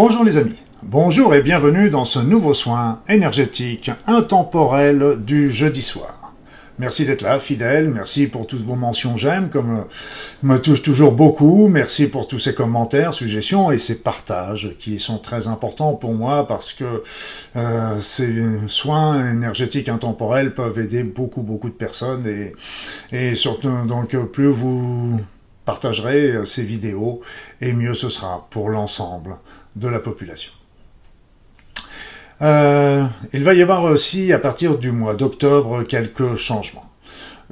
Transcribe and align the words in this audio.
Bonjour 0.00 0.22
les 0.22 0.36
amis, 0.36 0.54
bonjour 0.84 1.34
et 1.34 1.42
bienvenue 1.42 1.90
dans 1.90 2.04
ce 2.04 2.20
nouveau 2.20 2.54
soin 2.54 3.02
énergétique 3.08 3.90
intemporel 4.06 5.16
du 5.18 5.52
jeudi 5.52 5.82
soir. 5.82 6.34
Merci 6.78 7.04
d'être 7.04 7.22
là, 7.22 7.40
fidèle, 7.40 7.88
merci 7.88 8.28
pour 8.28 8.46
toutes 8.46 8.62
vos 8.62 8.76
mentions 8.76 9.16
j'aime, 9.16 9.50
comme 9.50 9.78
euh, 9.78 9.82
me 10.44 10.58
touche 10.58 10.84
toujours 10.84 11.10
beaucoup, 11.10 11.66
merci 11.66 12.06
pour 12.06 12.28
tous 12.28 12.38
ces 12.38 12.54
commentaires, 12.54 13.12
suggestions 13.12 13.72
et 13.72 13.80
ces 13.80 13.98
partages 13.98 14.76
qui 14.78 15.00
sont 15.00 15.18
très 15.18 15.48
importants 15.48 15.94
pour 15.94 16.14
moi 16.14 16.46
parce 16.46 16.74
que 16.74 17.02
euh, 17.56 18.00
ces 18.00 18.40
soins 18.68 19.32
énergétiques 19.32 19.88
intemporels 19.88 20.54
peuvent 20.54 20.78
aider 20.78 21.02
beaucoup 21.02 21.42
beaucoup 21.42 21.70
de 21.70 21.74
personnes 21.74 22.24
et, 22.24 22.52
et 23.10 23.34
surtout 23.34 23.72
donc 23.88 24.14
plus 24.26 24.46
vous 24.46 25.18
partagerez 25.68 26.30
euh, 26.30 26.44
ces 26.46 26.62
vidéos 26.62 27.20
et 27.60 27.74
mieux 27.74 27.92
ce 27.92 28.08
sera 28.08 28.46
pour 28.48 28.70
l'ensemble 28.70 29.36
de 29.76 29.86
la 29.86 30.00
population. 30.00 30.52
Euh, 32.40 33.04
il 33.34 33.44
va 33.44 33.52
y 33.52 33.60
avoir 33.60 33.82
aussi 33.84 34.32
à 34.32 34.38
partir 34.38 34.78
du 34.78 34.92
mois 34.92 35.14
d'octobre 35.14 35.82
quelques 35.82 36.36
changements. 36.36 36.90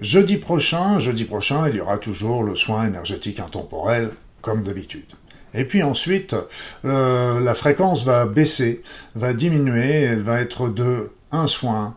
Jeudi 0.00 0.38
prochain, 0.38 0.98
jeudi 0.98 1.24
prochain, 1.24 1.68
il 1.68 1.76
y 1.76 1.80
aura 1.80 1.98
toujours 1.98 2.42
le 2.42 2.54
soin 2.54 2.86
énergétique 2.86 3.38
intemporel 3.38 4.12
comme 4.40 4.62
d'habitude. 4.62 5.12
Et 5.52 5.66
puis 5.66 5.82
ensuite, 5.82 6.34
euh, 6.86 7.38
la 7.40 7.54
fréquence 7.54 8.02
va 8.04 8.24
baisser, 8.24 8.82
va 9.14 9.34
diminuer, 9.34 9.92
elle 9.92 10.22
va 10.22 10.40
être 10.40 10.70
de 10.70 11.10
un 11.32 11.48
soin, 11.48 11.96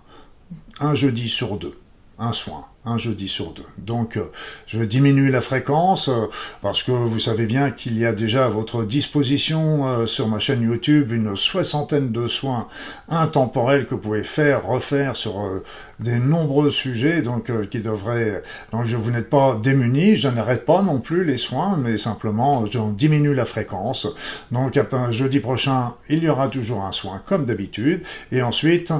un 0.82 0.96
jeudi 0.96 1.30
sur 1.30 1.56
deux, 1.56 1.78
un 2.20 2.34
soin 2.34 2.66
un 2.86 2.98
jeudi 2.98 3.28
sur 3.28 3.52
deux. 3.52 3.66
Donc 3.78 4.18
euh, 4.18 4.32
je 4.66 4.82
diminue 4.82 5.30
la 5.30 5.42
fréquence 5.42 6.08
euh, 6.08 6.28
parce 6.62 6.82
que 6.84 6.92
vous 6.92 7.20
savez 7.20 7.46
bien 7.46 7.72
qu'il 7.72 7.98
y 7.98 8.06
a 8.06 8.14
déjà 8.14 8.46
à 8.46 8.50
votre 8.50 8.84
disposition 8.84 9.88
euh, 9.88 10.06
sur 10.06 10.28
ma 10.28 10.40
chaîne 10.40 10.64
YouTube 10.64 11.12
une 11.12 11.36
soixantaine 11.36 12.12
de 12.12 12.28
soins 12.28 12.68
intemporels 13.10 13.86
que 13.86 13.96
vous 13.96 14.02
pouvez 14.02 14.24
faire, 14.24 14.66
refaire 14.66 15.16
sur 15.16 15.62
des 16.00 16.18
nombreux 16.18 16.70
sujets 16.70 17.22
donc 17.22 17.52
qui 17.70 17.80
devraient 17.80 18.44
donc 18.72 18.86
je 18.86 18.96
vous 18.96 19.12
n'êtes 19.12 19.30
pas 19.30 19.60
démunis, 19.62 20.16
je 20.16 20.30
n'arrête 20.30 20.66
pas 20.66 20.82
non 20.82 21.00
plus 21.00 21.26
les 21.26 21.38
soins 21.38 21.78
mais 21.78 21.98
simplement 21.98 22.66
j'en 22.66 22.92
diminue 22.92 23.34
la 23.34 23.46
fréquence. 23.46 24.08
Donc 24.52 24.80
jeudi 25.12 25.40
prochain, 25.40 25.96
il 26.08 26.24
y 26.24 26.30
aura 26.30 26.48
toujours 26.48 26.86
un 26.86 26.92
soin 26.92 27.22
comme 27.26 27.46
d'habitude 27.46 28.04
et 28.32 28.42
ensuite 28.42 28.94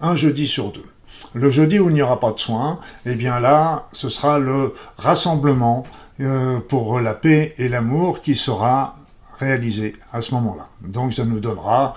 un 0.00 0.16
jeudi 0.16 0.46
sur 0.46 0.70
deux. 0.70 0.91
Le 1.34 1.50
jeudi 1.50 1.78
où 1.78 1.88
il 1.88 1.94
n'y 1.94 2.02
aura 2.02 2.20
pas 2.20 2.32
de 2.32 2.38
soins, 2.38 2.78
eh 3.06 3.14
bien 3.14 3.40
là, 3.40 3.86
ce 3.92 4.08
sera 4.08 4.38
le 4.38 4.74
rassemblement 4.98 5.84
euh, 6.20 6.60
pour 6.60 7.00
la 7.00 7.14
paix 7.14 7.54
et 7.58 7.68
l'amour 7.68 8.20
qui 8.20 8.34
sera 8.34 8.96
réalisé 9.38 9.96
à 10.12 10.20
ce 10.20 10.34
moment-là. 10.34 10.68
Donc 10.82 11.14
ça 11.14 11.24
nous 11.24 11.40
donnera 11.40 11.94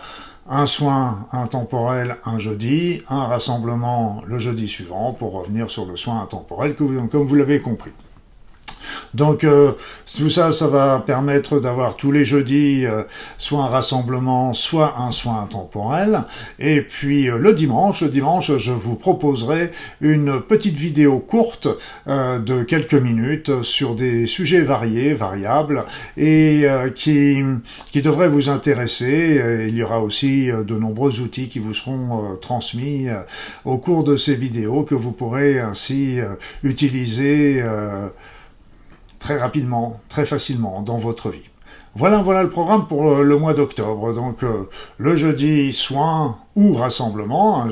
un 0.50 0.66
soin 0.66 1.28
intemporel 1.32 2.18
un 2.26 2.38
jeudi, 2.38 3.02
un 3.10 3.26
rassemblement 3.26 4.24
le 4.26 4.40
jeudi 4.40 4.68
suivant 4.68 5.12
pour 5.14 5.34
revenir 5.34 5.70
sur 5.70 5.86
le 5.86 5.96
soin 5.96 6.22
intemporel 6.22 6.76
comme 6.76 7.26
vous 7.26 7.36
l'avez 7.36 7.62
compris. 7.62 7.92
Donc 9.16 9.44
euh, 9.44 9.72
tout 10.18 10.30
ça, 10.30 10.52
ça 10.52 10.68
va 10.68 11.04
permettre 11.06 11.60
d'avoir 11.60 11.96
tous 11.96 12.12
les 12.12 12.26
jeudis 12.26 12.86
euh, 12.86 13.04
soit 13.38 13.62
un 13.62 13.68
rassemblement, 13.68 14.54
soit 14.54 14.96
un 15.00 15.12
soin 15.12 15.42
intemporel. 15.42 16.24
Et 16.60 16.82
puis 16.82 17.30
euh, 17.30 17.38
le 17.38 17.54
dimanche, 17.54 18.02
le 18.02 18.10
dimanche, 18.10 18.56
je 18.58 18.72
vous 18.72 18.96
proposerai 18.96 19.72
une 20.02 20.42
petite 20.42 20.76
vidéo 20.76 21.20
courte 21.20 21.68
de 22.08 22.64
quelques 22.64 22.94
minutes 22.94 23.62
sur 23.62 23.96
des 23.96 24.26
sujets 24.28 24.62
variés, 24.62 25.14
variables, 25.14 25.86
et 26.18 26.66
qui, 26.96 27.42
qui 27.92 28.02
vous 28.02 28.50
intéresser. 28.50 29.66
Il 29.68 29.76
y 29.76 29.84
aura 29.84 30.02
aussi 30.02 30.48
de 30.48 30.76
nombreux 30.76 31.20
outils 31.20 31.48
qui 31.48 31.60
vous 31.60 31.74
seront 31.74 32.38
transmis 32.38 33.08
au 33.64 33.78
cours 33.78 34.04
de 34.04 34.16
ces 34.16 34.36
vidéos 34.36 34.84
que 34.84 34.96
vous 34.96 35.12
pourrez 35.12 35.60
ainsi 35.60 36.20
utiliser 36.64 37.64
très 39.26 39.40
rapidement, 39.40 40.00
très 40.08 40.24
facilement 40.24 40.84
dans 40.84 41.00
votre 41.00 41.32
vie. 41.32 41.50
Voilà, 41.96 42.22
voilà 42.22 42.44
le 42.44 42.50
programme 42.50 42.86
pour 42.86 43.10
euh, 43.10 43.24
le 43.24 43.40
mois 43.40 43.56
d'octobre. 43.56 44.14
Donc 44.14 44.44
euh, 44.44 44.70
le 45.00 45.16
jeudi 45.16 45.74
soin 45.74 46.38
ou 46.56 46.74
rassemblement, 46.74 47.66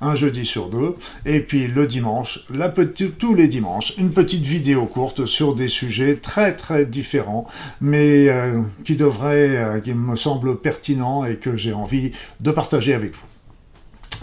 un, 0.00 0.14
jeudi 0.14 0.46
sur 0.46 0.68
deux, 0.68 0.94
et 1.26 1.40
puis 1.40 1.66
le 1.66 1.88
dimanche, 1.88 2.46
la 2.54 2.68
petite, 2.68 3.18
tous 3.18 3.34
les 3.34 3.48
dimanches, 3.48 3.92
une 3.98 4.10
petite 4.10 4.44
vidéo 4.44 4.86
courte 4.86 5.26
sur 5.26 5.56
des 5.56 5.66
sujets 5.66 6.14
très 6.14 6.54
très 6.54 6.86
différents, 6.86 7.44
mais 7.80 8.28
euh, 8.28 8.60
qui 8.84 8.94
devraient, 8.94 9.80
qui 9.82 9.94
me 9.94 10.14
semblent 10.14 10.60
pertinents 10.60 11.24
et 11.24 11.38
que 11.38 11.56
j'ai 11.56 11.72
envie 11.72 12.12
de 12.38 12.52
partager 12.52 12.94
avec 12.94 13.14
vous. 13.14 13.29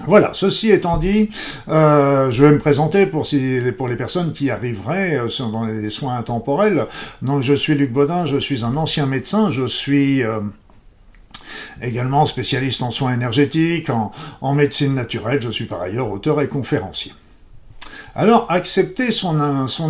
Voilà, 0.06 0.32
ceci 0.34 0.72
étant 0.72 0.98
dit, 0.98 1.30
euh, 1.70 2.30
je 2.30 2.46
vais 2.46 2.52
me 2.52 2.60
présenter 2.60 3.08
pour, 3.08 3.26
si, 3.26 3.60
pour 3.78 3.88
les 3.88 3.96
personnes 3.96 4.32
qui 4.32 4.52
arriveraient 4.52 5.18
euh, 5.18 5.50
dans 5.52 5.66
les 5.66 5.90
soins 5.90 6.18
intemporels. 6.18 6.86
Donc 7.22 7.42
je 7.42 7.54
suis 7.54 7.74
Luc 7.74 7.92
Baudin, 7.92 8.26
je 8.26 8.38
suis 8.38 8.64
un 8.64 8.76
ancien 8.78 9.06
médecin, 9.06 9.50
je 9.52 9.66
suis... 9.66 10.24
Euh, 10.24 10.40
également 11.82 12.26
spécialiste 12.26 12.82
en 12.82 12.92
soins 12.92 13.14
énergétiques, 13.14 13.90
en 13.90 14.54
médecine 14.54 14.94
naturelle, 14.96 15.42
je 15.42 15.50
suis 15.50 15.66
par 15.66 15.82
ailleurs 15.82 16.12
auteur 16.12 16.42
et 16.42 16.48
conférencier. 16.48 17.14
Alors, 18.20 18.48
accepter 18.50 19.12
son, 19.12 19.40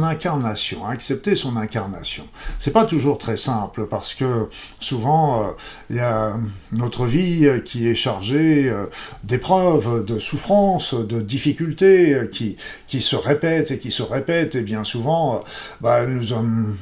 incarnation, 0.04 0.86
accepter 0.86 1.38
son 1.38 1.56
incarnation, 1.56 2.28
c'est 2.60 2.74
pas 2.74 2.84
toujours 2.84 3.18
très 3.18 3.38
simple 3.38 3.88
parce 3.88 4.14
que 4.14 4.50
souvent 4.82 5.44
euh, 5.44 5.52
il 5.90 5.96
y 5.96 6.02
a 6.02 6.36
notre 6.74 7.06
vie 7.06 7.48
qui 7.64 7.88
est 7.88 7.96
chargée 7.96 8.68
euh, 8.70 8.88
d'épreuves, 9.24 10.04
de 10.04 10.20
souffrances, 10.20 10.94
de 10.94 11.22
difficultés 11.22 12.16
euh, 12.16 12.28
qui 12.28 12.58
qui 12.88 13.00
se 13.00 13.16
répètent 13.16 13.72
et 13.72 13.80
qui 13.80 13.92
se 13.92 14.04
répètent. 14.04 14.56
Et 14.56 14.62
bien 14.62 14.84
souvent, 14.84 15.46
bah, 15.80 16.06
nous 16.06 16.24
sommes 16.24 16.76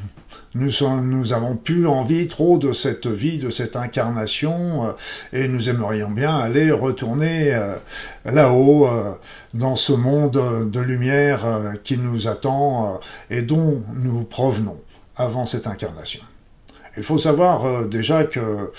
nous, 0.56 0.72
nous 1.04 1.34
avons 1.34 1.58
plus 1.58 1.86
envie 1.86 2.28
trop 2.28 2.58
de 2.58 2.72
cette 2.72 3.08
vie, 3.08 3.38
de 3.38 3.50
cette 3.50 3.76
incarnation, 3.76 4.86
euh, 4.86 4.92
et 5.34 5.48
nous 5.50 5.70
aimerions 5.70 6.10
bien 6.10 6.36
aller 6.36 6.72
retourner 6.72 7.54
euh, 7.54 7.76
là-haut, 8.24 8.88
euh, 8.88 9.12
dans 9.54 9.76
ce 9.76 9.92
monde 9.92 10.72
de 10.72 10.80
lumière 10.80 11.74
qui 11.84 11.98
nous 11.98 12.28
attend 12.28 13.00
et 13.30 13.42
dont 13.42 13.84
nous 13.96 14.24
provenons 14.24 14.80
avant 15.16 15.46
cette 15.46 15.68
incarnation. 15.68 16.22
Il 16.98 17.04
faut 17.04 17.18
savoir 17.18 17.86
déjà 17.86 18.24
que 18.24 18.72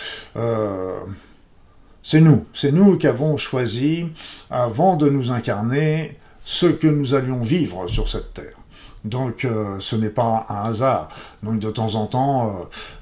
c'est 2.02 2.20
nous, 2.20 2.44
c'est 2.52 2.72
nous 2.72 2.98
qui 2.98 3.06
avons 3.06 3.36
choisi, 3.36 4.06
avant 4.50 4.96
de 4.96 5.08
nous 5.08 5.30
incarner, 5.30 6.12
ce 6.44 6.66
que 6.66 6.86
nous 6.86 7.14
allions 7.14 7.42
vivre 7.42 7.86
sur 7.86 8.08
cette 8.08 8.34
terre. 8.34 8.55
Donc 9.06 9.44
euh, 9.44 9.76
ce 9.78 9.94
n'est 9.94 10.10
pas 10.10 10.46
un 10.48 10.68
hasard. 10.68 11.08
Donc 11.42 11.60
de 11.60 11.70
temps 11.70 11.94
en 11.94 12.06
temps, 12.06 12.48
euh, 12.48 12.50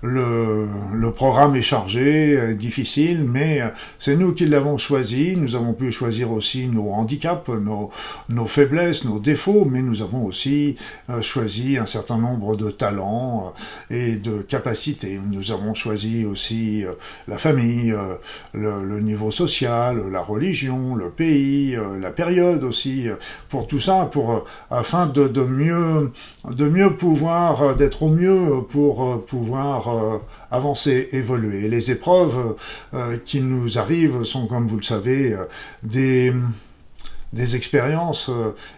le, 0.02 0.68
le, 0.92 1.10
programme 1.12 1.56
est 1.56 1.62
chargé, 1.62 2.36
euh, 2.36 2.54
difficile, 2.54 3.24
mais 3.24 3.62
c'est 3.98 4.16
nous 4.16 4.32
qui 4.32 4.44
l'avons 4.46 4.76
choisi. 4.76 5.34
Nous 5.36 5.54
avons 5.56 5.72
pu 5.72 5.90
choisir 5.90 6.30
aussi 6.30 6.66
nos 6.68 6.90
handicaps, 6.90 7.48
nos, 7.48 7.90
nos 8.28 8.46
faiblesses, 8.46 9.04
nos 9.04 9.18
défauts, 9.18 9.64
mais 9.64 9.80
nous 9.80 10.02
avons 10.02 10.26
aussi 10.26 10.76
choisi 11.22 11.78
un 11.78 11.86
certain 11.86 12.18
nombre 12.18 12.56
de 12.56 12.70
talents 12.70 13.54
et 13.90 14.16
de 14.16 14.42
capacités. 14.42 15.18
Nous 15.30 15.52
avons 15.52 15.72
choisi 15.74 16.26
aussi 16.26 16.84
la 17.28 17.38
famille, 17.38 17.94
le, 18.52 18.82
le, 18.82 19.00
niveau 19.00 19.30
social, 19.30 20.02
la 20.10 20.20
religion, 20.22 20.94
le 20.94 21.08
pays, 21.10 21.76
la 22.00 22.10
période 22.10 22.64
aussi. 22.64 23.08
Pour 23.48 23.66
tout 23.66 23.80
ça, 23.80 24.08
pour 24.10 24.44
afin 24.70 25.06
de, 25.06 25.28
de 25.28 25.42
mieux 25.42 25.93
de 26.50 26.68
mieux 26.68 26.96
pouvoir, 26.96 27.62
euh, 27.62 27.74
d'être 27.74 28.02
au 28.02 28.08
mieux 28.08 28.62
pour 28.68 29.04
euh, 29.04 29.16
pouvoir 29.18 29.88
euh, 29.88 30.18
avancer, 30.50 31.08
évoluer. 31.12 31.68
les 31.68 31.90
épreuves 31.90 32.56
qui 33.24 33.40
nous 33.40 33.78
arrivent 33.78 34.22
sont, 34.24 34.46
comme 34.46 34.68
vous 34.68 34.76
le 34.76 34.82
savez, 34.82 35.36
des, 35.82 36.32
des 37.32 37.56
expériences 37.56 38.30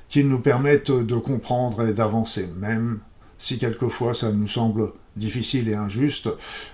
qui 0.09 0.25
nous 0.25 0.39
permettent 0.39 0.91
de 0.91 1.17
comprendre 1.17 1.87
et 1.87 1.93
d'avancer, 1.93 2.49
même 2.57 3.01
si 3.39 3.59
quelquefois 3.59 4.15
ça 4.15 4.33
nous 4.33 4.49
semble 4.49 4.93
difficile 5.17 5.69
et 5.69 5.75
injuste, 5.75 6.29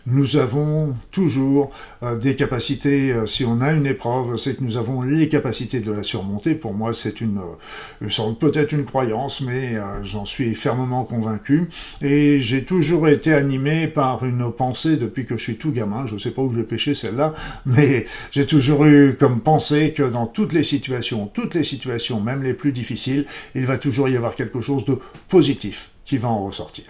nous 0.07 0.37
avons 0.37 0.97
toujours 1.11 1.71
euh, 2.03 2.19
des 2.19 2.35
capacités, 2.35 3.13
euh, 3.13 3.27
si 3.27 3.45
on 3.45 3.61
a 3.61 3.73
une 3.73 3.87
épreuve, 3.87 4.37
c'est 4.37 4.57
que 4.57 4.65
nous 4.65 4.77
avons 4.77 5.03
les 5.03 5.29
capacités 5.29 5.81
de 5.81 5.93
la 5.93 6.03
surmonter. 6.03 6.55
Pour 6.55 6.75
moi, 6.75 6.93
c'est 6.93 7.21
une, 7.21 7.39
euh, 7.39 8.33
peut-être 8.39 8.73
une 8.73 8.85
croyance, 8.85 9.41
mais 9.41 9.77
j'en 10.03 10.25
suis 10.25 10.55
fermement 10.55 11.05
convaincu. 11.05 11.69
Et 12.01 12.41
j'ai 12.41 12.65
toujours 12.65 13.09
été 13.09 13.33
animé 13.33 13.87
par 13.87 14.25
une 14.25 14.51
pensée 14.53 14.97
depuis 14.97 15.25
que 15.25 15.37
je 15.37 15.43
suis 15.43 15.57
tout 15.57 15.71
gamin, 15.71 16.07
je 16.07 16.15
ne 16.15 16.19
sais 16.19 16.31
pas 16.31 16.43
où 16.43 16.53
je 16.53 16.59
l'ai 16.59 16.65
pêché 16.65 16.95
celle-là, 16.95 17.35
mais 17.67 18.07
j'ai 18.31 18.47
toujours 18.47 18.85
eu 18.87 19.17
comme 19.19 19.41
pensée 19.41 19.93
que 19.93 20.03
dans 20.03 20.27
toutes 20.27 20.53
les 20.53 20.65
situations, 20.65 21.27
toutes 21.33 21.55
les 21.55 21.65
situations, 21.65 22.21
même 22.21 22.43
les 22.43 22.55
plus 22.55 22.73
difficiles, 22.73 23.27
il 23.55 23.67
va 23.67 23.79
toujours 23.79 24.09
y 24.09 24.17
avoir 24.17 24.35
quelque 24.35 24.61
chose 24.61 24.85
de 24.85 24.99
positif 25.29 25.92
va 26.19 26.29
en 26.29 26.45
ressortir. 26.45 26.85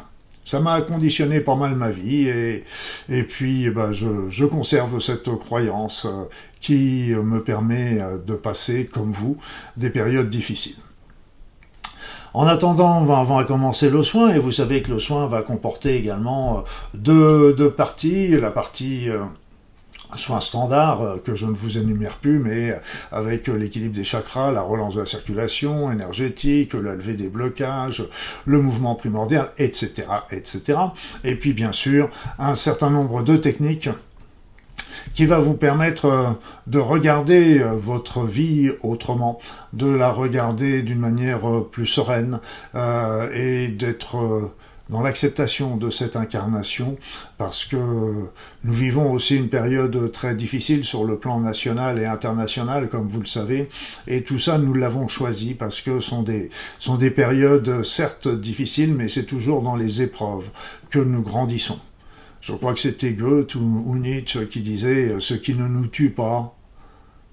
Ça 0.45 0.59
m'a 0.59 0.81
conditionné 0.81 1.41
pas 1.41 1.55
mal 1.55 1.77
ma 1.77 1.91
vie 1.91 2.29
et, 2.29 2.65
et 3.09 3.23
puis 3.23 3.67
eh 3.67 3.71
ben, 3.71 3.93
je, 3.93 4.29
je, 4.29 4.45
conserve 4.45 4.99
cette 4.99 5.33
croyance 5.37 6.05
euh, 6.05 6.25
qui 6.61 7.13
me 7.15 7.45
permet 7.45 8.01
euh, 8.01 8.19
de 8.19 8.35
passer, 8.35 8.87
comme 8.87 9.13
vous, 9.13 9.37
des 9.77 9.91
périodes 9.91 10.29
difficiles. 10.29 10.79
En 12.35 12.47
attendant, 12.47 13.03
on 13.03 13.05
va, 13.05 13.21
on 13.21 13.25
va 13.25 13.45
commencer 13.45 13.91
le 13.91 14.03
soin, 14.03 14.35
et 14.35 14.39
vous 14.39 14.53
savez 14.53 14.83
que 14.83 14.91
le 14.91 14.99
soin 14.99 15.27
va 15.27 15.43
comporter 15.43 15.97
également 15.97 16.59
euh, 16.59 16.63
deux, 16.95 17.53
deux 17.53 17.71
parties. 17.71 18.29
La 18.29 18.51
partie 18.51 19.09
soit 20.17 20.37
un 20.37 20.41
standard 20.41 21.03
euh, 21.03 21.17
que 21.19 21.35
je 21.35 21.47
ne 21.47 21.53
vous 21.53 21.79
énumère 21.79 22.17
plus, 22.17 22.39
mais 22.39 22.75
avec 23.11 23.49
l'équilibre 23.49 23.95
des 23.95 24.05
chakras, 24.05 24.53
la 24.53 24.63
relance 24.63 24.95
de 24.95 25.01
la 25.01 25.07
circulation 25.07 25.91
énergétique, 25.93 26.75
la 26.75 26.95
levée 26.95 27.15
des 27.15 27.29
blocages, 27.29 28.05
le 28.45 28.61
mouvement 28.61 28.95
primordial, 28.95 29.51
etc., 29.59 30.07
etc. 30.31 30.79
Et 31.25 31.37
puis 31.37 31.53
bien 31.53 31.73
sûr, 31.73 32.11
un 32.39 32.55
certain 32.55 32.91
nombre 32.91 33.23
de 33.23 33.37
techniques 33.37 33.89
qui 35.15 35.27
va 35.27 35.39
vous 35.39 35.55
permettre 35.55 36.05
euh, 36.07 36.31
de 36.67 36.79
regarder 36.79 37.61
euh, 37.61 37.73
votre 37.73 38.25
vie 38.25 38.71
autrement, 38.83 39.39
de 39.73 39.89
la 39.89 40.11
regarder 40.11 40.83
d'une 40.83 41.01
manière 41.01 41.41
plus 41.71 41.87
sereine 41.87 42.41
et 43.35 43.69
d'être 43.69 44.53
dans 44.91 45.01
l'acceptation 45.01 45.77
de 45.77 45.91
cette 45.91 46.17
incarnation, 46.17 46.97
parce 47.39 47.65
que 47.65 47.77
nous 48.65 48.73
vivons 48.73 49.13
aussi 49.13 49.37
une 49.37 49.49
période 49.49 50.11
très 50.13 50.35
difficile 50.35 50.85
sur 50.85 51.05
le 51.05 51.19
plan 51.19 51.41
national 51.41 51.99
et 51.99 52.05
international, 52.05 52.89
comme 52.89 53.09
vous 53.09 53.21
le 53.21 53.27
savez, 53.27 53.69
et 54.07 54.23
tout 54.23 54.39
ça, 54.39 54.59
nous 54.59 54.75
l'avons 54.75 55.09
choisi 55.09 55.55
parce 55.55 55.81
que 55.81 56.01
sont 56.01 56.23
des, 56.23 56.51
sont 56.79 56.97
des 56.97 57.11
périodes 57.11 57.83
certes 57.83 58.29
difficiles, 58.29 58.95
mais 58.95 59.09
c'est 59.09 59.25
toujours 59.25 59.63
dans 59.63 59.77
les 59.77 60.03
épreuves 60.03 60.51
que 60.91 60.99
nous 60.99 61.23
grandissons. 61.23 61.79
Je 62.41 62.53
crois 62.53 62.75
que 62.75 62.81
c'était 62.81 63.13
Goethe 63.13 63.55
ou 63.55 63.97
Nietzsche 63.97 64.47
qui 64.47 64.63
disait 64.63 65.15
«Ce 65.21 65.35
qui 65.35 65.55
ne 65.55 65.69
nous 65.69 65.87
tue 65.87 66.11
pas 66.11 66.57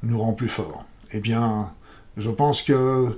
nous 0.04 0.19
rend 0.19 0.34
plus 0.34 0.48
forts». 0.48 0.86
Eh 1.12 1.19
bien, 1.19 1.72
je 2.16 2.30
pense 2.30 2.62
que 2.62 3.18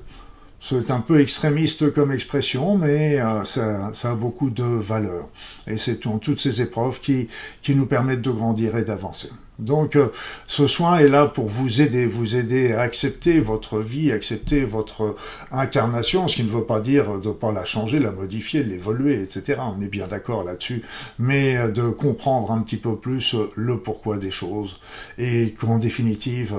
c'est 0.62 0.92
un 0.92 1.00
peu 1.00 1.20
extrémiste 1.20 1.92
comme 1.92 2.12
expression, 2.12 2.78
mais 2.78 3.20
euh, 3.20 3.44
ça, 3.44 3.90
ça, 3.94 4.12
a 4.12 4.16
beaucoup 4.16 4.52
de 4.52 4.64
valeur. 4.64 5.28
Et 5.66 5.78
c'est 5.78 5.98
toutes 5.98 6.40
ces 6.40 6.62
épreuves 6.62 7.00
qui, 7.00 7.28
qui 7.64 7.74
nous 7.76 7.88
permettent 7.88 8.22
de 8.22 8.30
grandir 8.30 8.78
et 8.78 8.86
d'avancer. 8.86 9.30
Donc 9.60 9.96
euh, 9.96 10.08
ce 10.48 10.66
soin 10.66 10.98
est 10.98 11.08
là 11.08 11.28
pour 11.28 11.48
vous 11.48 11.82
aider, 11.82 12.08
vous 12.08 12.36
aider 12.36 12.74
à 12.74 12.82
accepter 12.82 13.40
votre 13.40 13.80
vie, 13.80 14.12
accepter 14.12 14.66
votre 14.66 15.16
incarnation, 15.52 16.28
ce 16.28 16.38
qui 16.38 16.44
ne 16.44 16.50
veut 16.50 16.64
pas 16.64 16.80
dire 16.80 17.20
de 17.20 17.28
ne 17.28 17.34
pas 17.34 17.52
la 17.52 17.64
changer, 17.64 18.00
la 18.00 18.12
modifier, 18.12 18.64
l'évoluer, 18.64 19.22
etc. 19.22 19.62
On 19.62 19.82
est 19.82 19.88
bien 19.88 20.08
d'accord 20.08 20.44
là-dessus, 20.44 20.82
mais 21.20 21.58
euh, 21.58 21.70
de 21.70 21.84
comprendre 21.84 22.52
un 22.52 22.62
petit 22.62 22.78
peu 22.78 22.96
plus 22.96 23.36
euh, 23.36 23.50
le 23.56 23.78
pourquoi 23.80 24.18
des 24.18 24.32
choses 24.32 24.80
et 25.18 25.54
qu'en 25.54 25.78
définitive, 25.78 26.56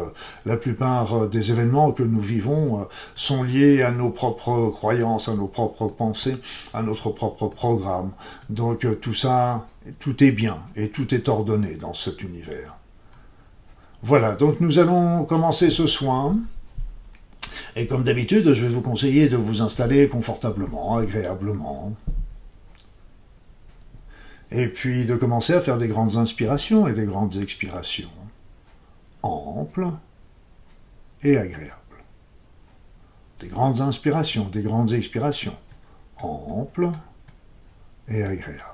la 0.47 0.57
plupart 0.57 1.29
des 1.29 1.51
événements 1.51 1.93
que 1.93 2.03
nous 2.03 2.21
vivons 2.21 2.87
sont 3.15 3.43
liés 3.43 3.83
à 3.83 3.91
nos 3.91 4.11
propres 4.11 4.69
croyances, 4.69 5.29
à 5.29 5.35
nos 5.35 5.49
propres 5.49 5.89
pensées, 5.89 6.37
à 6.73 6.83
notre 6.83 7.11
propre 7.11 7.49
programme. 7.49 8.13
Donc 8.49 8.87
tout 9.01 9.15
ça, 9.15 9.67
tout 9.99 10.23
est 10.23 10.33
bien 10.33 10.59
et 10.77 10.89
tout 10.89 11.15
est 11.15 11.29
ordonné 11.29 11.75
dans 11.75 11.95
cet 11.95 12.23
univers. 12.23 12.82
Voilà, 14.03 14.35
donc 14.35 14.59
nous 14.59 14.81
allons 14.81 15.25
commencer 15.25 15.71
ce 15.71 15.87
soin. 15.87 16.37
Et 17.77 17.87
comme 17.87 18.03
d'habitude, 18.03 18.53
je 18.53 18.63
vais 18.63 18.69
vous 18.69 18.83
conseiller 18.83 19.29
de 19.29 19.37
vous 19.37 19.63
installer 19.63 20.09
confortablement, 20.09 20.97
agréablement. 20.97 21.95
Et 24.51 24.67
puis 24.67 25.07
de 25.07 25.15
commencer 25.15 25.55
à 25.55 25.61
faire 25.61 25.79
des 25.79 25.87
grandes 25.87 26.17
inspirations 26.17 26.89
et 26.89 26.93
des 26.93 27.07
grandes 27.07 27.37
expirations. 27.37 28.11
Amples 29.23 29.89
et 31.23 31.37
agréables. 31.37 31.77
Des 33.39 33.49
grandes 33.49 33.81
inspirations, 33.81 34.49
des 34.49 34.63
grandes 34.63 34.93
expirations. 34.93 35.57
Amples 36.19 36.91
et 38.09 38.25
agréables. 38.25 38.67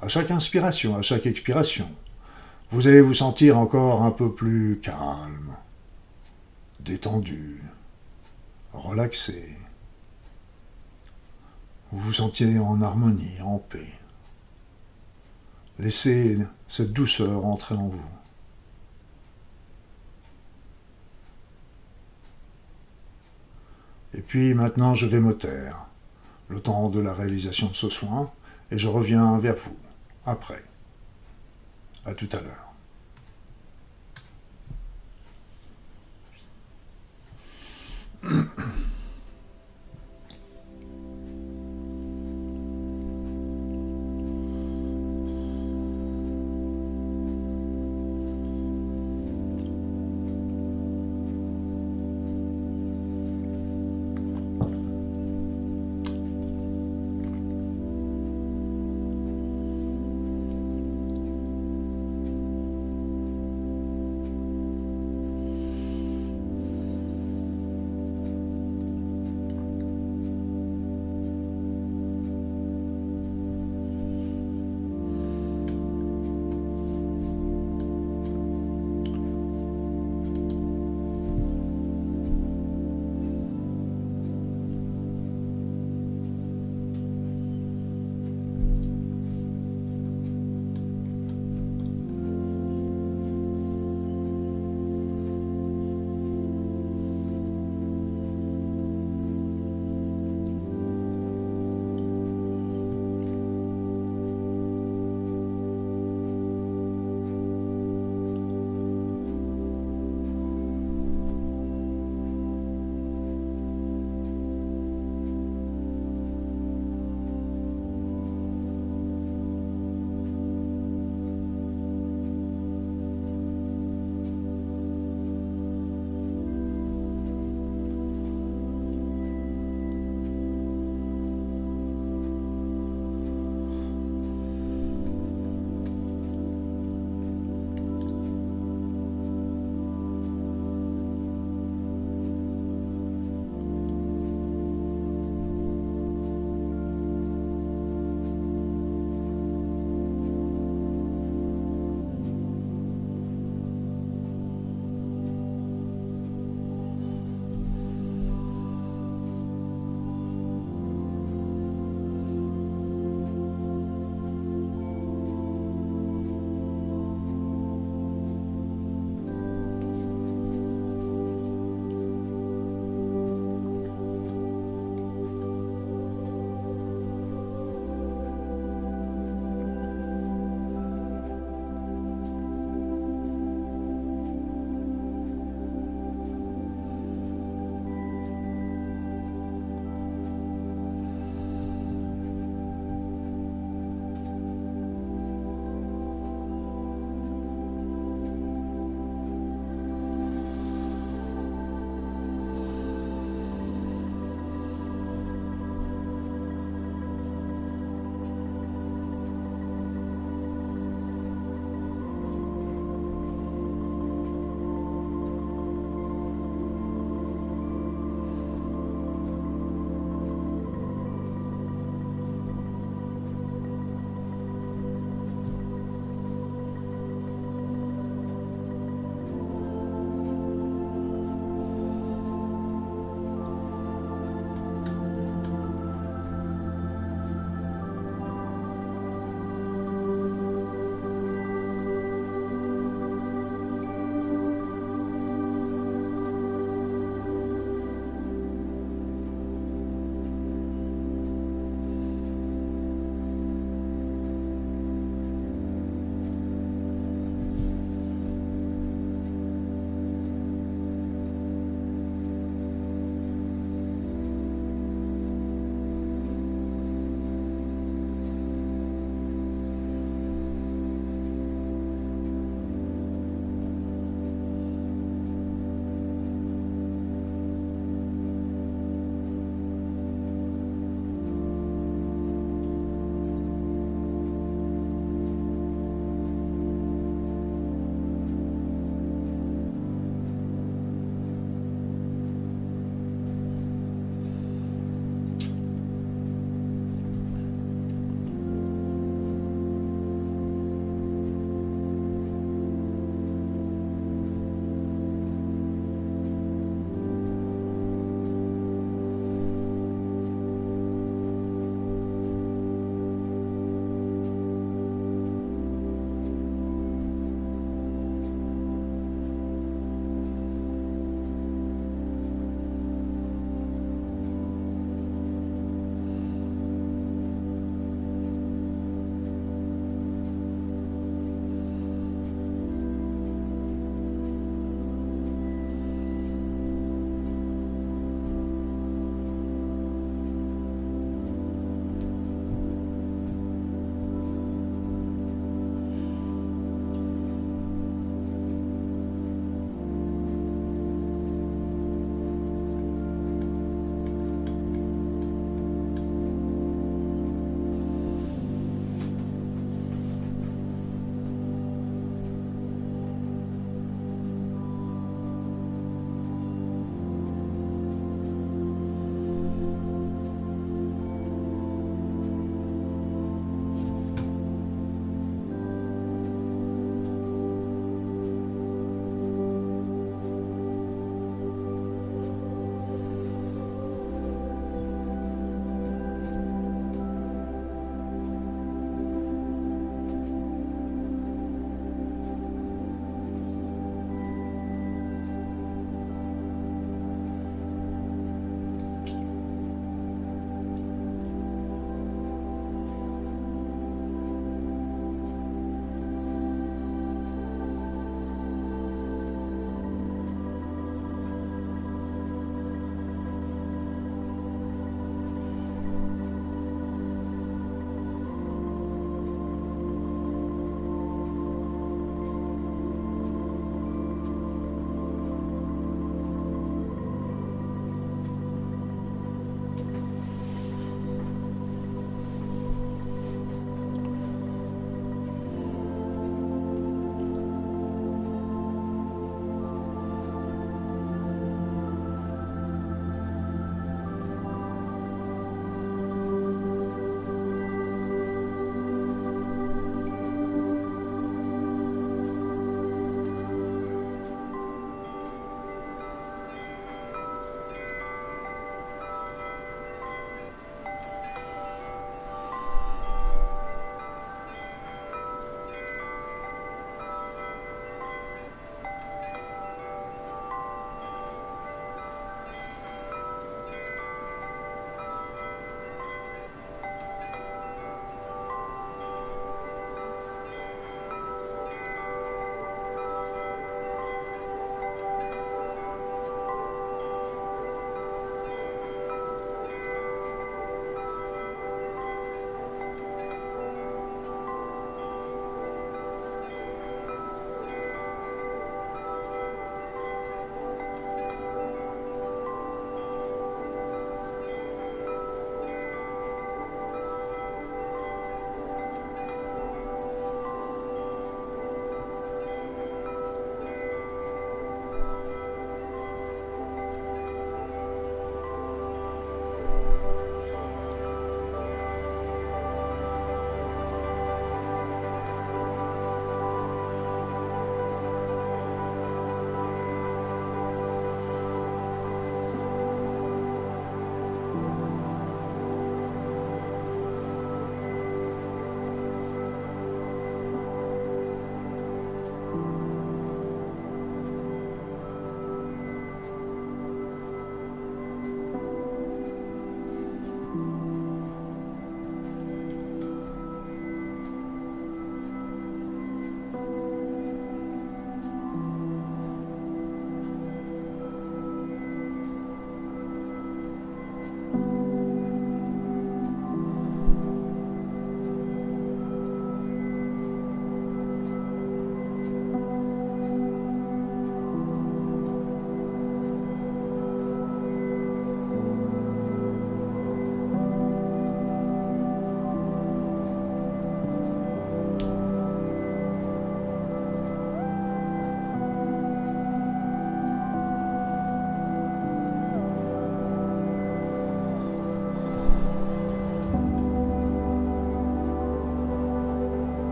À 0.00 0.08
chaque 0.08 0.30
inspiration, 0.30 0.96
à 0.96 1.02
chaque 1.02 1.26
expiration, 1.26 1.88
vous 2.72 2.86
allez 2.86 3.00
vous 3.00 3.14
sentir 3.14 3.58
encore 3.58 4.04
un 4.04 4.12
peu 4.12 4.32
plus 4.32 4.78
calme, 4.80 5.56
détendu, 6.78 7.62
relaxé. 8.72 9.56
Vous 11.90 11.98
vous 11.98 12.12
sentiez 12.12 12.60
en 12.60 12.80
harmonie, 12.80 13.40
en 13.42 13.58
paix. 13.58 13.92
Laissez 15.80 16.38
cette 16.68 16.92
douceur 16.92 17.44
entrer 17.44 17.74
en 17.74 17.88
vous. 17.88 18.00
Et 24.14 24.20
puis 24.20 24.54
maintenant, 24.54 24.94
je 24.94 25.06
vais 25.06 25.20
me 25.20 25.36
taire, 25.36 25.86
le 26.48 26.60
temps 26.60 26.88
de 26.88 27.00
la 27.00 27.14
réalisation 27.14 27.68
de 27.68 27.74
ce 27.74 27.88
soin, 27.88 28.30
et 28.70 28.78
je 28.78 28.86
reviens 28.86 29.38
vers 29.38 29.56
vous, 29.56 29.76
après. 30.24 30.62
À 32.04 32.14
tout 32.14 32.28
à 32.32 32.40
l'heure. 32.40 32.69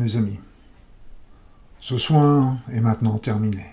Mes 0.00 0.16
amis, 0.16 0.40
ce 1.78 1.98
soin 1.98 2.58
est 2.72 2.80
maintenant 2.80 3.18
terminé. 3.18 3.66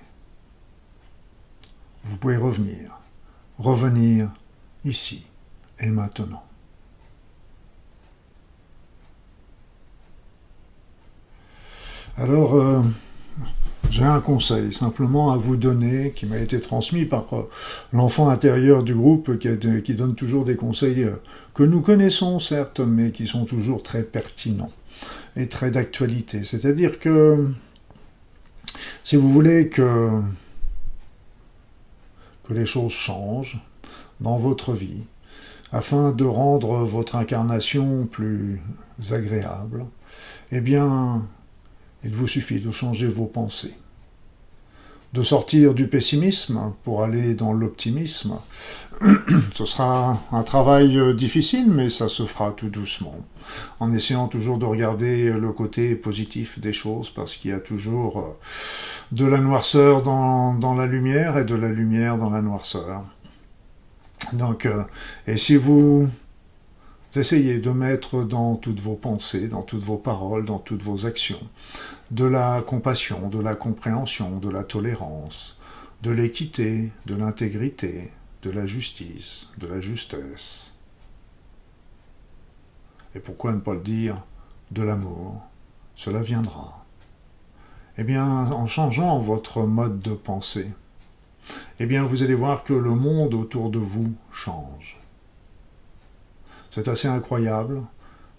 Vous 2.04 2.18
pouvez 2.18 2.36
revenir, 2.36 3.00
revenir 3.58 4.30
ici 4.84 5.26
et 5.80 5.90
maintenant. 5.90 6.44
Alors, 12.18 12.56
euh, 12.56 12.82
j'ai 13.90 14.04
un 14.04 14.20
conseil 14.20 14.74
simplement 14.74 15.32
à 15.32 15.38
vous 15.38 15.56
donner 15.56 16.12
qui 16.12 16.26
m'a 16.26 16.40
été 16.40 16.60
transmis 16.60 17.06
par 17.06 17.34
euh, 17.34 17.50
l'enfant 17.94 18.28
intérieur 18.28 18.84
du 18.84 18.96
groupe 18.96 19.40
qui, 19.40 19.94
donne 19.94 20.16
toujours 20.16 20.44
des 20.44 20.58
conseils 20.58 21.04
euh, 21.04 21.22
que 21.54 21.64
nous 21.64 21.82
connaissons 21.82 22.40
certes, 22.40 22.82
mais 22.82 23.12
qui 23.12 23.28
sont 23.28 23.46
toujours 23.46 23.82
très 23.82 24.04
pertinents 24.04 24.72
et 25.38 25.48
très 25.48 25.72
d'actualité. 25.72 26.44
C'est-à-dire 26.44 27.00
que 27.00 27.48
si 29.04 29.16
vous 29.16 29.32
voulez 29.32 29.70
que, 29.70 30.20
que 32.44 32.54
les 32.54 32.66
choses 32.66 32.92
changent 32.92 33.60
dans 34.20 34.38
votre 34.38 34.74
vie, 34.74 35.04
afin 35.72 36.12
de 36.12 36.26
rendre 36.26 36.86
votre 36.86 37.16
incarnation 37.16 38.06
plus 38.06 38.62
agréable, 39.12 39.86
eh 40.52 40.62
bien, 40.62 41.28
il 42.04 42.12
vous 42.12 42.28
suffit 42.28 42.60
de 42.60 42.72
changer 42.72 43.08
vos 43.08 43.26
pensées, 43.26 43.76
de 45.14 45.24
sortir 45.24 45.74
du 45.74 45.88
pessimisme 45.88 46.74
pour 46.84 47.04
aller 47.04 47.36
dans 47.36 47.54
l'optimisme. 47.54 48.36
Ce 49.54 49.66
sera 49.66 50.20
un 50.32 50.44
travail 50.44 50.98
euh, 50.98 51.14
difficile, 51.14 51.72
mais 51.72 51.90
ça 51.90 52.10
se 52.10 52.26
fera 52.26 52.52
tout 52.52 52.70
doucement, 52.70 53.16
en 53.80 53.94
essayant 53.94 54.28
toujours 54.28 54.58
de 54.58 54.66
regarder 54.66 55.32
le 55.32 55.52
côté 55.54 55.96
positif 55.96 56.60
des 56.60 56.74
choses, 56.74 57.10
parce 57.10 57.38
qu'il 57.38 57.52
y 57.52 57.54
a 57.54 57.60
toujours 57.60 58.20
euh, 58.20 58.38
de 59.12 59.26
la 59.26 59.40
noirceur 59.40 60.02
dans, 60.02 60.76
la 60.76 60.86
lumière 60.88 61.38
et 61.38 61.46
de 61.46 61.56
la 61.56 61.70
lumière 61.70 62.18
dans 62.18 62.30
la 62.30 62.42
noirceur. 62.42 63.04
Donc, 64.34 64.66
euh, 64.66 64.84
et 65.28 65.38
si 65.38 65.56
vous 65.56 66.10
Essayez 67.18 67.58
de 67.58 67.72
mettre 67.72 68.24
dans 68.24 68.58
toutes 68.58 68.80
vos 68.80 68.94
pensées, 68.94 69.48
dans 69.48 69.64
toutes 69.64 69.82
vos 69.82 69.98
paroles, 69.98 70.46
dans 70.46 70.60
toutes 70.60 70.84
vos 70.84 71.08
actions, 71.08 71.42
de 72.12 72.26
la 72.26 72.62
compassion, 72.62 73.28
de 73.28 73.40
la 73.40 73.56
compréhension, 73.56 74.38
de 74.38 74.52
la 74.52 74.64
tolérance, 74.64 75.58
de 76.04 76.12
l'équité, 76.12 76.92
de 77.08 77.16
l'intégrité, 77.16 78.12
de 78.44 78.52
la 78.52 78.68
justice, 78.68 79.48
de 79.58 79.66
la 79.66 79.82
justesse. 79.82 80.76
Et 83.16 83.20
pourquoi 83.20 83.52
ne 83.54 83.62
pas 83.62 83.74
le 83.74 83.82
dire 83.82 84.24
de 84.70 84.84
l'amour 84.84 85.42
Cela 85.96 86.22
viendra. 86.22 86.86
Eh 87.98 88.04
bien, 88.04 88.28
en 88.28 88.68
changeant 88.68 89.18
votre 89.18 89.64
mode 89.64 90.02
de 90.02 90.14
pensée, 90.14 90.72
eh 91.80 91.88
bien, 91.88 92.04
vous 92.04 92.22
allez 92.22 92.36
voir 92.36 92.64
que 92.64 92.74
le 92.74 92.92
monde 92.92 93.34
autour 93.34 93.72
de 93.72 93.80
vous 93.80 94.14
change. 94.32 95.00
C'est 96.78 96.90
assez 96.90 97.08
incroyable, 97.08 97.82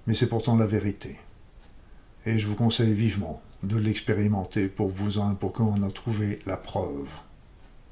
mais 0.06 0.14
c'est 0.14 0.28
pourtant 0.28 0.54
la 0.54 0.68
vérité. 0.68 1.18
Et 2.24 2.38
je 2.38 2.46
vous 2.46 2.54
conseille 2.54 2.92
vivement 2.92 3.42
de 3.64 3.76
l'expérimenter 3.76 4.68
pour 4.68 4.90
vous 4.90 5.18
pour 5.40 5.52
qu'on 5.52 5.82
a 5.82 5.90
trouvé 5.90 6.38
la 6.46 6.56
preuve. 6.56 7.08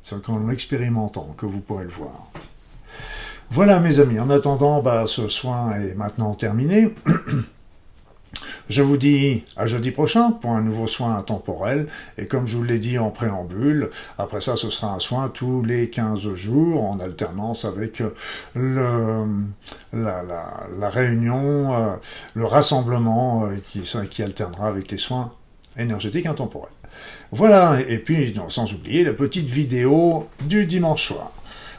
C'est 0.01 0.23
qu'en 0.23 0.47
l'expérimentant 0.47 1.35
que 1.37 1.47
vous 1.47 1.59
pourrez 1.59 1.83
le 1.83 1.91
voir. 1.91 2.31
Voilà 3.51 3.81
mes 3.81 3.99
amis, 3.99 4.21
en 4.21 4.31
attendant, 4.31 4.83
bah, 4.83 5.07
ce 5.09 5.27
soin 5.27 5.81
est 5.81 5.97
maintenant 5.97 6.37
terminé. 6.37 6.95
Je 8.69 8.83
vous 8.83 8.97
dis 8.97 9.45
à 9.57 9.67
jeudi 9.67 9.93
prochain 9.93 10.33
pour 10.33 10.51
un 10.51 10.61
nouveau 10.61 10.89
soin 10.89 11.23
temporel. 11.23 11.87
Et 12.19 12.27
comme 12.27 12.49
je 12.49 12.57
vous 12.57 12.65
l'ai 12.65 12.81
dit 12.81 12.99
en 12.99 13.11
préambule, 13.11 13.91
après 14.19 14.41
ça, 14.41 14.57
ce 14.57 14.71
sera 14.71 14.93
un 14.93 14.99
soin 14.99 15.29
tous 15.29 15.63
les 15.63 15.89
15 15.89 16.35
jours 16.35 16.85
en 16.85 16.99
alternance 16.99 17.65
avec 17.65 18.03
la, 18.57 19.25
la, 19.93 20.91
réunion, 20.91 21.75
euh, 21.75 21.97
le 22.35 22.45
rassemblement 22.45 23.47
euh, 23.47 23.57
qui, 23.71 23.83
qui 24.11 24.23
alternera 24.23 24.69
avec 24.69 24.91
les 24.91 24.99
soins 24.99 25.33
énergétiques 25.79 26.27
intemporels. 26.27 26.71
Voilà, 27.31 27.81
et 27.87 27.99
puis 27.99 28.35
sans 28.49 28.73
oublier 28.73 29.05
la 29.05 29.13
petite 29.13 29.49
vidéo 29.49 30.29
du 30.41 30.67
dimanche 30.67 31.05
soir 31.05 31.31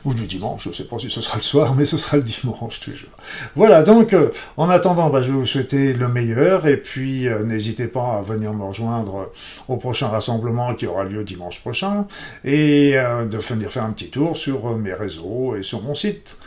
ou 0.08 0.14
du 0.14 0.26
dimanche, 0.26 0.64
je 0.64 0.70
ne 0.70 0.74
sais 0.74 0.86
pas 0.86 0.98
si 0.98 1.10
ce 1.10 1.22
sera 1.22 1.36
le 1.36 1.44
soir, 1.44 1.76
mais 1.76 1.86
ce 1.86 1.98
sera 1.98 2.16
le 2.16 2.24
dimanche 2.24 2.80
toujours. 2.80 3.10
Voilà, 3.56 3.84
donc 3.84 4.14
euh, 4.14 4.30
en 4.56 4.70
attendant, 4.70 5.10
bah, 5.10 5.22
je 5.22 5.28
vais 5.28 5.38
vous 5.38 5.46
souhaiter 5.46 5.94
le 5.94 6.08
meilleur, 6.08 6.66
et 6.66 6.78
puis 6.78 7.28
euh, 7.28 7.44
n'hésitez 7.44 7.88
pas 7.88 8.18
à 8.18 8.22
venir 8.22 8.54
me 8.54 8.64
rejoindre 8.64 9.34
au 9.68 9.76
prochain 9.76 10.08
rassemblement 10.08 10.76
qui 10.76 10.88
aura 10.88 11.04
lieu 11.04 11.26
dimanche 11.26 11.60
prochain, 11.60 12.08
et 12.46 12.94
euh, 12.96 13.26
de 13.26 13.38
venir 13.38 13.70
faire 13.70 13.84
un 13.84 13.92
petit 13.92 14.10
tour 14.10 14.38
sur 14.38 14.78
mes 14.78 14.94
réseaux 14.94 15.58
et 15.58 15.62
sur 15.62 15.82
mon 15.82 15.94
site. 15.94 16.38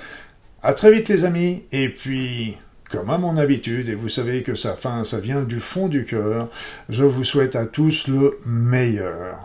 À 0.63 0.73
très 0.73 0.91
vite 0.91 1.11
les 1.11 1.27
amis, 1.27 1.65
et 1.71 1.91
puis 1.91 2.57
comme 2.91 3.11
à 3.11 3.19
mon 3.19 3.37
habitude, 3.37 3.91
et 3.91 3.95
vous 3.95 4.09
savez 4.09 4.43
que 4.43 4.55
fin, 4.55 5.05
ça 5.05 5.21
vient 5.21 5.43
du 5.43 5.61
fond 5.61 5.89
du 5.89 6.07
cœur, 6.07 6.49
je 6.89 7.05
vous 7.05 7.25
souhaite 7.25 7.57
à 7.57 7.67
tous 7.67 8.09
le 8.09 8.41
meilleur, 8.47 9.39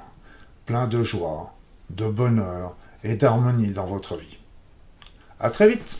plein 0.65 0.88
de 0.88 1.04
joie, 1.04 1.54
de 1.89 2.08
bonheur, 2.08 2.75
et 3.06 3.15
d'harmonie 3.15 3.72
dans 3.72 3.86
votre 3.86 4.18
vie. 4.18 4.38
À 5.39 5.50
très 5.50 5.70
vite 5.70 6.00